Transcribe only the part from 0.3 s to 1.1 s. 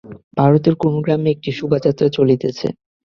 ভারতের কোন